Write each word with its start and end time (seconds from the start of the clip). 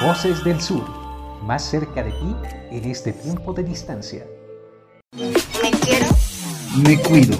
Voces 0.00 0.44
del 0.44 0.60
Sur, 0.60 0.84
más 1.42 1.68
cerca 1.68 2.04
de 2.04 2.12
ti 2.12 2.36
en 2.70 2.84
este 2.84 3.12
tiempo 3.12 3.52
de 3.52 3.64
distancia. 3.64 4.24
Me 5.12 5.70
quiero. 5.80 6.06
Me 6.76 7.02
cuido. 7.02 7.36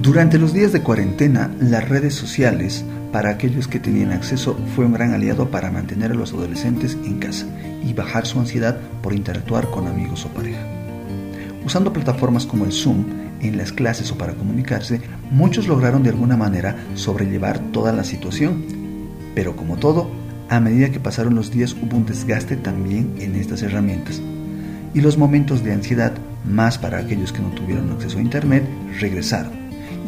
Durante 0.00 0.38
los 0.38 0.52
días 0.52 0.70
de 0.70 0.84
cuarentena, 0.84 1.50
las 1.58 1.88
redes 1.88 2.14
sociales, 2.14 2.84
para 3.10 3.30
aquellos 3.30 3.66
que 3.66 3.80
tenían 3.80 4.12
acceso, 4.12 4.56
fue 4.76 4.84
un 4.84 4.92
gran 4.92 5.12
aliado 5.12 5.50
para 5.50 5.72
mantener 5.72 6.12
a 6.12 6.14
los 6.14 6.32
adolescentes 6.32 6.96
en 7.04 7.18
casa 7.18 7.46
y 7.84 7.92
bajar 7.92 8.24
su 8.24 8.38
ansiedad 8.38 8.78
por 9.02 9.14
interactuar 9.14 9.68
con 9.72 9.88
amigos 9.88 10.24
o 10.26 10.28
pareja. 10.28 10.64
Usando 11.64 11.92
plataformas 11.92 12.46
como 12.46 12.66
el 12.66 12.72
Zoom 12.72 13.04
en 13.40 13.58
las 13.58 13.72
clases 13.72 14.12
o 14.12 14.16
para 14.16 14.34
comunicarse, 14.34 15.00
muchos 15.32 15.66
lograron 15.66 16.04
de 16.04 16.10
alguna 16.10 16.36
manera 16.36 16.76
sobrellevar 16.94 17.58
toda 17.72 17.90
la 17.90 18.04
situación. 18.04 18.85
Pero 19.36 19.54
como 19.54 19.76
todo, 19.76 20.10
a 20.48 20.58
medida 20.58 20.90
que 20.90 20.98
pasaron 20.98 21.34
los 21.34 21.52
días 21.52 21.76
hubo 21.80 21.96
un 21.96 22.06
desgaste 22.06 22.56
también 22.56 23.14
en 23.20 23.36
estas 23.36 23.62
herramientas. 23.62 24.20
Y 24.94 25.02
los 25.02 25.18
momentos 25.18 25.62
de 25.62 25.74
ansiedad, 25.74 26.14
más 26.46 26.78
para 26.78 26.98
aquellos 26.98 27.32
que 27.32 27.42
no 27.42 27.50
tuvieron 27.50 27.92
acceso 27.92 28.18
a 28.18 28.22
Internet, 28.22 28.64
regresaron 28.98 29.52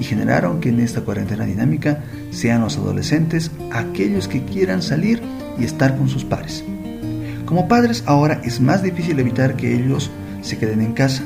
y 0.01 0.05
generaron 0.05 0.61
que 0.61 0.71
en 0.71 0.81
esta 0.81 1.03
cuarentena 1.03 1.45
dinámica 1.45 2.03
sean 2.31 2.63
los 2.63 2.79
adolescentes 2.79 3.51
aquellos 3.71 4.29
que 4.29 4.45
quieran 4.45 4.81
salir 4.81 5.21
y 5.59 5.65
estar 5.65 5.97
con 5.97 6.09
sus 6.09 6.25
pares. 6.25 6.65
Como 7.45 7.69
padres 7.69 8.05
ahora 8.07 8.41
es 8.45 8.61
más 8.61 8.83
difícil 8.83 9.19
evitar 9.19 9.57
que 9.57 9.75
ellos 9.75 10.11
se 10.41 10.57
queden 10.57 10.81
en 10.81 10.93
casa 10.95 11.23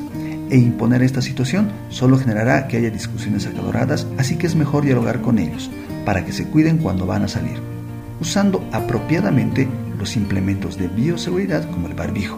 e 0.49 0.57
imponer 0.57 1.03
esta 1.03 1.21
situación 1.21 1.71
solo 1.89 2.17
generará 2.17 2.67
que 2.67 2.77
haya 2.77 2.89
discusiones 2.89 3.45
acaloradas, 3.45 4.07
así 4.17 4.35
que 4.35 4.47
es 4.47 4.55
mejor 4.55 4.83
dialogar 4.83 5.21
con 5.21 5.39
ellos 5.39 5.69
para 6.05 6.25
que 6.25 6.33
se 6.33 6.45
cuiden 6.45 6.79
cuando 6.79 7.05
van 7.05 7.23
a 7.23 7.27
salir, 7.27 7.72
usando 8.19 8.63
apropiadamente 8.71 9.67
los 9.97 10.15
implementos 10.15 10.77
de 10.77 10.87
bioseguridad 10.87 11.69
como 11.69 11.87
el 11.87 11.93
barbijo, 11.93 12.37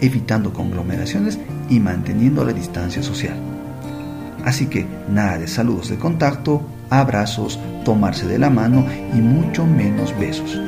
evitando 0.00 0.52
conglomeraciones 0.52 1.38
y 1.68 1.80
manteniendo 1.80 2.44
la 2.44 2.52
distancia 2.52 3.02
social. 3.02 3.36
Así 4.44 4.66
que 4.66 4.86
nada 5.08 5.38
de 5.38 5.48
saludos 5.48 5.88
de 5.88 5.96
contacto, 5.96 6.62
abrazos, 6.90 7.58
tomarse 7.84 8.26
de 8.26 8.38
la 8.38 8.50
mano 8.50 8.84
y 9.14 9.18
mucho 9.18 9.66
menos 9.66 10.16
besos. 10.18 10.58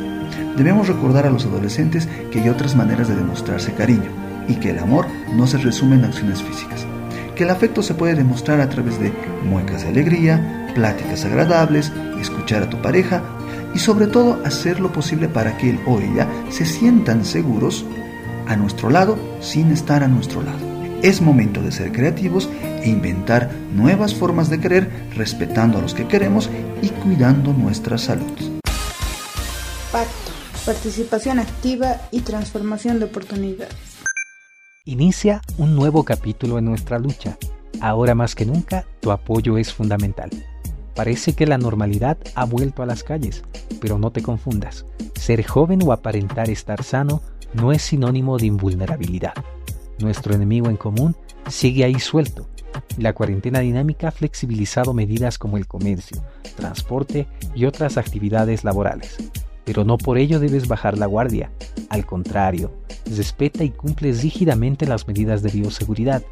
Debemos 0.57 0.89
recordar 0.89 1.27
a 1.27 1.31
los 1.31 1.45
adolescentes 1.45 2.09
que 2.33 2.41
hay 2.41 2.49
otras 2.49 2.75
maneras 2.75 3.09
de 3.09 3.17
demostrarse 3.17 3.75
cariño 3.75 4.11
y 4.49 4.55
que 4.55 4.71
el 4.71 4.79
amor 4.79 5.07
no 5.35 5.47
se 5.47 5.59
resume 5.59 5.97
en 5.97 6.05
acciones 6.07 6.43
físicas. 6.43 6.87
Que 7.35 7.45
el 7.45 7.51
afecto 7.51 7.83
se 7.83 7.93
puede 7.93 8.15
demostrar 8.15 8.63
a 8.63 8.71
través 8.71 8.99
de 8.99 9.13
muecas 9.45 9.83
de 9.83 9.89
alegría, 9.89 10.73
pláticas 10.75 11.27
agradables, 11.27 11.93
escuchar 12.19 12.63
a 12.63 12.71
tu 12.71 12.81
pareja 12.81 13.23
y 13.75 13.79
sobre 13.79 14.07
todo 14.07 14.41
hacer 14.45 14.81
lo 14.81 14.93
posible 14.93 15.29
para 15.29 15.57
que 15.59 15.71
él 15.71 15.81
o 15.87 16.01
ella 16.01 16.29
se 16.51 16.65
sientan 16.65 17.25
seguros 17.25 17.85
a 18.47 18.57
nuestro 18.57 18.91
lado 18.91 19.19
sin 19.41 19.71
estar 19.71 20.03
a 20.03 20.09
nuestro 20.09 20.43
lado. 20.43 20.59
Es 21.03 21.21
momento 21.21 21.61
de 21.63 21.73
ser 21.73 21.93
creativos 21.93 22.49
e 22.83 22.89
inventar 22.89 23.51
nuevas 23.73 24.15
formas 24.15 24.49
de 24.49 24.61
querer 24.61 24.91
respetando 25.15 25.79
a 25.79 25.83
los 25.83 25.95
que 25.95 26.09
queremos 26.09 26.49
y 26.83 26.89
cuidando 26.89 27.53
nuestra 27.53 27.99
salud. 27.99 28.33
Pacto, 29.93 30.33
participación 30.65 31.39
activa 31.39 31.97
y 32.11 32.21
transformación 32.21 32.99
de 32.99 33.07
oportunidades. 33.07 33.77
Inicia 34.85 35.43
un 35.59 35.75
nuevo 35.75 36.05
capítulo 36.05 36.59
en 36.59 36.65
nuestra 36.65 36.99
lucha. 36.99 37.37
Ahora 37.81 38.15
más 38.15 38.35
que 38.35 38.47
nunca, 38.47 38.87
tu 39.01 39.11
apoyo 39.11 39.59
es 39.59 39.73
fundamental. 39.73 40.31
Parece 40.97 41.35
que 41.35 41.47
la 41.47 41.59
normalidad 41.59 42.17
ha 42.35 42.47
vuelto 42.47 42.83
a 42.83 42.87
las 42.87 43.05
calles, 43.05 43.45
pero 43.83 43.99
no 43.99 44.11
te 44.11 44.23
confundas. 44.23 44.87
Ser 45.15 45.47
joven 45.47 45.83
o 45.85 45.93
aparentar 45.93 46.49
estar 46.49 46.83
sano 46.83 47.21
no 47.53 47.71
es 47.71 47.83
sinónimo 47.83 48.39
de 48.39 48.47
invulnerabilidad. 48.47 49.35
Nuestro 49.99 50.35
enemigo 50.35 50.71
en 50.71 50.77
común 50.77 51.15
sigue 51.49 51.85
ahí 51.85 52.01
suelto. 52.01 52.49
La 52.97 53.13
cuarentena 53.13 53.61
dinámica 53.61 54.09
ha 54.09 54.11
flexibilizado 54.13 54.95
medidas 54.95 55.39
como 55.39 55.59
el 55.59 55.67
comercio, 55.67 56.23
transporte 56.57 57.27
y 57.55 57.67
otras 57.67 57.99
actividades 57.99 58.65
laborales. 58.65 59.17
Pero 59.65 59.85
no 59.85 59.99
por 59.99 60.17
ello 60.17 60.41
debes 60.41 60.67
bajar 60.67 60.97
la 60.97 61.07
guardia. 61.07 61.51
Al 61.91 62.07
contrario, 62.07 62.73
respeta 63.15 63.65
y 63.65 63.71
cumple 63.71 64.13
rígidamente 64.13 64.87
las 64.87 65.07
medidas 65.07 65.43
de 65.43 65.51
bioseguridad. 65.51 66.23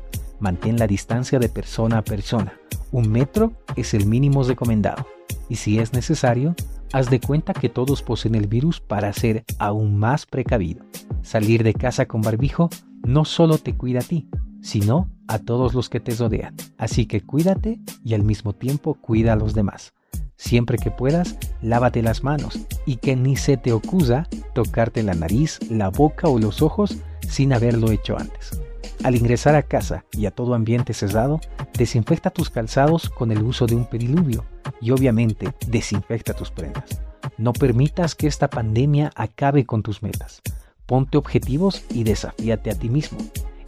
Mantén 0.40 0.78
la 0.78 0.86
distancia 0.86 1.38
de 1.38 1.48
persona 1.48 1.98
a 1.98 2.02
persona. 2.02 2.54
Un 2.92 3.10
metro 3.10 3.52
es 3.76 3.94
el 3.94 4.06
mínimo 4.06 4.42
recomendado. 4.42 5.06
Y 5.48 5.56
si 5.56 5.78
es 5.78 5.92
necesario, 5.92 6.54
haz 6.92 7.10
de 7.10 7.20
cuenta 7.20 7.52
que 7.52 7.68
todos 7.68 8.02
poseen 8.02 8.34
el 8.34 8.46
virus 8.46 8.80
para 8.80 9.12
ser 9.12 9.44
aún 9.58 9.98
más 9.98 10.26
precavido. 10.26 10.84
Salir 11.22 11.62
de 11.62 11.74
casa 11.74 12.06
con 12.06 12.20
barbijo 12.20 12.70
no 13.02 13.24
solo 13.24 13.58
te 13.58 13.76
cuida 13.76 14.00
a 14.00 14.02
ti, 14.02 14.28
sino 14.62 15.10
a 15.28 15.38
todos 15.38 15.74
los 15.74 15.88
que 15.88 16.00
te 16.00 16.14
rodean. 16.14 16.54
Así 16.78 17.06
que 17.06 17.20
cuídate 17.20 17.80
y 18.04 18.14
al 18.14 18.22
mismo 18.22 18.54
tiempo 18.54 18.94
cuida 18.94 19.34
a 19.34 19.36
los 19.36 19.54
demás. 19.54 19.92
Siempre 20.36 20.78
que 20.78 20.90
puedas, 20.90 21.38
lávate 21.62 22.02
las 22.02 22.24
manos 22.24 22.58
y 22.86 22.96
que 22.96 23.16
ni 23.16 23.36
se 23.36 23.56
te 23.56 23.72
ocurra 23.72 24.26
tocarte 24.54 25.02
la 25.02 25.14
nariz, 25.14 25.58
la 25.70 25.90
boca 25.90 26.28
o 26.28 26.38
los 26.38 26.60
ojos 26.62 26.96
sin 27.28 27.52
haberlo 27.52 27.90
hecho 27.90 28.18
antes. 28.18 28.60
Al 29.04 29.16
ingresar 29.16 29.54
a 29.54 29.62
casa 29.62 30.06
y 30.12 30.24
a 30.24 30.30
todo 30.30 30.54
ambiente 30.54 30.94
cerrado, 30.94 31.38
desinfecta 31.76 32.30
tus 32.30 32.48
calzados 32.48 33.10
con 33.10 33.30
el 33.32 33.42
uso 33.42 33.66
de 33.66 33.74
un 33.74 33.84
periluvio 33.84 34.46
y 34.80 34.92
obviamente 34.92 35.52
desinfecta 35.66 36.32
tus 36.32 36.50
prendas. 36.50 37.02
No 37.36 37.52
permitas 37.52 38.14
que 38.14 38.26
esta 38.26 38.48
pandemia 38.48 39.10
acabe 39.14 39.66
con 39.66 39.82
tus 39.82 40.02
metas. 40.02 40.40
Ponte 40.86 41.18
objetivos 41.18 41.84
y 41.90 42.04
desafíate 42.04 42.70
a 42.70 42.78
ti 42.78 42.88
mismo. 42.88 43.18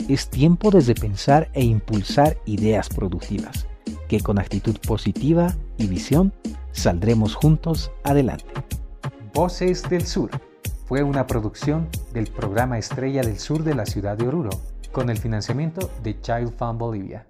Es 0.08 0.30
tiempo 0.30 0.70
de 0.70 0.94
pensar 0.94 1.50
e 1.53 1.62
impulsar 1.62 2.38
ideas 2.47 2.88
productivas, 2.88 3.66
que 4.08 4.20
con 4.20 4.38
actitud 4.38 4.78
positiva 4.88 5.54
y 5.76 5.86
visión 5.86 6.32
saldremos 6.72 7.34
juntos 7.34 7.91
adelante. 8.04 8.54
Voces 9.34 9.82
del 9.91 10.06
Sur 10.06 10.30
fue 10.86 11.03
una 11.03 11.26
producción 11.26 11.88
del 12.14 12.26
programa 12.28 12.78
Estrella 12.78 13.20
del 13.20 13.38
Sur 13.38 13.64
de 13.64 13.74
la 13.74 13.84
ciudad 13.84 14.16
de 14.16 14.28
Oruro, 14.28 14.62
con 14.92 15.10
el 15.10 15.19
financiamiento 15.19 15.91
de 16.02 16.20
Child 16.20 16.52
Fund 16.56 16.78
Bolivia. 16.78 17.26